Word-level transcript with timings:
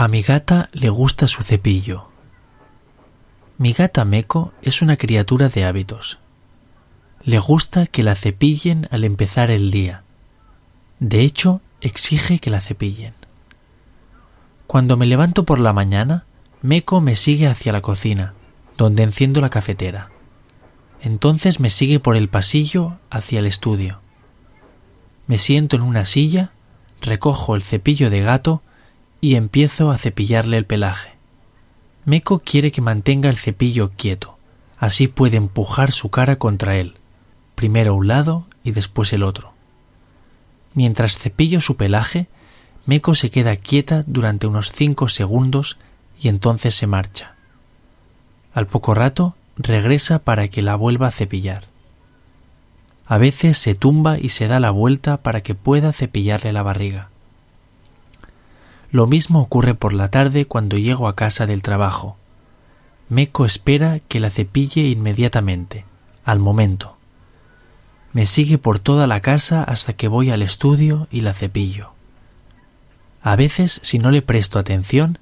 A 0.00 0.08
mi 0.08 0.22
gata 0.22 0.70
le 0.72 0.88
gusta 0.88 1.26
su 1.26 1.42
cepillo. 1.42 2.08
Mi 3.58 3.74
gata 3.74 4.06
Meco 4.06 4.54
es 4.62 4.80
una 4.80 4.96
criatura 4.96 5.50
de 5.50 5.66
hábitos. 5.66 6.20
Le 7.22 7.38
gusta 7.38 7.86
que 7.86 8.02
la 8.02 8.14
cepillen 8.14 8.88
al 8.90 9.04
empezar 9.04 9.50
el 9.50 9.70
día. 9.70 10.04
De 11.00 11.20
hecho, 11.20 11.60
exige 11.82 12.38
que 12.38 12.48
la 12.48 12.62
cepillen. 12.62 13.12
Cuando 14.66 14.96
me 14.96 15.04
levanto 15.04 15.44
por 15.44 15.60
la 15.60 15.74
mañana, 15.74 16.24
Meco 16.62 17.02
me 17.02 17.14
sigue 17.14 17.46
hacia 17.46 17.70
la 17.70 17.82
cocina, 17.82 18.32
donde 18.78 19.02
enciendo 19.02 19.42
la 19.42 19.50
cafetera. 19.50 20.08
Entonces 21.02 21.60
me 21.60 21.68
sigue 21.68 22.00
por 22.00 22.16
el 22.16 22.30
pasillo 22.30 22.96
hacia 23.10 23.40
el 23.40 23.46
estudio. 23.46 24.00
Me 25.26 25.36
siento 25.36 25.76
en 25.76 25.82
una 25.82 26.06
silla, 26.06 26.52
recojo 27.02 27.54
el 27.54 27.62
cepillo 27.62 28.08
de 28.08 28.22
gato 28.22 28.62
y 29.20 29.34
empiezo 29.34 29.90
a 29.90 29.98
cepillarle 29.98 30.56
el 30.56 30.66
pelaje. 30.66 31.12
Meco 32.04 32.40
quiere 32.40 32.72
que 32.72 32.80
mantenga 32.80 33.28
el 33.28 33.36
cepillo 33.36 33.90
quieto, 33.96 34.38
así 34.78 35.08
puede 35.08 35.36
empujar 35.36 35.92
su 35.92 36.10
cara 36.10 36.36
contra 36.36 36.76
él, 36.76 36.94
primero 37.54 37.94
un 37.94 38.08
lado 38.08 38.46
y 38.64 38.72
después 38.72 39.12
el 39.12 39.22
otro. 39.22 39.52
Mientras 40.74 41.18
cepillo 41.18 41.60
su 41.60 41.76
pelaje, 41.76 42.28
Meco 42.86 43.14
se 43.14 43.30
queda 43.30 43.56
quieta 43.56 44.04
durante 44.06 44.46
unos 44.46 44.72
cinco 44.72 45.08
segundos 45.08 45.76
y 46.18 46.28
entonces 46.28 46.74
se 46.74 46.86
marcha. 46.86 47.34
Al 48.54 48.66
poco 48.66 48.94
rato 48.94 49.36
regresa 49.56 50.20
para 50.20 50.48
que 50.48 50.62
la 50.62 50.74
vuelva 50.76 51.08
a 51.08 51.12
cepillar. 51.12 51.64
A 53.06 53.18
veces 53.18 53.58
se 53.58 53.74
tumba 53.74 54.18
y 54.18 54.30
se 54.30 54.48
da 54.48 54.60
la 54.60 54.70
vuelta 54.70 55.18
para 55.18 55.42
que 55.42 55.54
pueda 55.54 55.92
cepillarle 55.92 56.52
la 56.52 56.62
barriga. 56.62 57.10
Lo 58.90 59.06
mismo 59.06 59.40
ocurre 59.40 59.74
por 59.74 59.92
la 59.92 60.08
tarde 60.08 60.46
cuando 60.46 60.76
llego 60.76 61.06
a 61.06 61.14
casa 61.14 61.46
del 61.46 61.62
trabajo. 61.62 62.16
Meco 63.08 63.44
espera 63.44 64.00
que 64.00 64.20
la 64.20 64.30
cepille 64.30 64.88
inmediatamente, 64.88 65.84
al 66.24 66.40
momento. 66.40 66.96
Me 68.12 68.26
sigue 68.26 68.58
por 68.58 68.80
toda 68.80 69.06
la 69.06 69.20
casa 69.20 69.62
hasta 69.62 69.92
que 69.92 70.08
voy 70.08 70.30
al 70.30 70.42
estudio 70.42 71.06
y 71.10 71.20
la 71.20 71.32
cepillo. 71.32 71.92
A 73.22 73.36
veces, 73.36 73.80
si 73.84 73.98
no 73.98 74.10
le 74.10 74.22
presto 74.22 74.58
atención, 74.58 75.18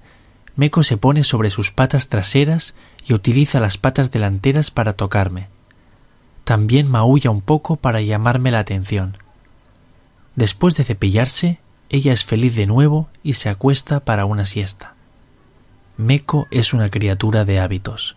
Meco 0.57 0.83
se 0.83 0.97
pone 0.97 1.23
sobre 1.23 1.51
sus 1.51 1.71
patas 1.71 2.09
traseras 2.09 2.75
y 3.07 3.13
utiliza 3.13 3.61
las 3.61 3.77
patas 3.77 4.11
delanteras 4.11 4.71
para 4.71 4.95
tocarme. 4.95 5.49
También 6.45 6.91
maulla 6.91 7.31
un 7.31 7.43
poco 7.43 7.77
para 7.77 8.01
llamarme 8.01 8.51
la 8.51 8.61
atención. 8.61 9.19
Después 10.37 10.77
de 10.77 10.85
cepillarse, 10.85 11.59
ella 11.91 12.13
es 12.13 12.25
feliz 12.25 12.57
de 12.57 12.67
nuevo 12.67 13.09
y 13.23 13.35
se 13.35 13.49
acuesta 13.49 14.01
para 14.01 14.25
una 14.25 14.45
siesta. 14.45 14.95
Meco 15.97 16.47
es 16.51 16.75
una 16.75 16.91
criatura 16.91 17.45
de 17.45 17.59
hábitos. 17.61 18.17